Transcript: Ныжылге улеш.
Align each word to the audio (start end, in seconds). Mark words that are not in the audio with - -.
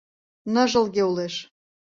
Ныжылге 0.53 1.01
улеш. 1.09 1.35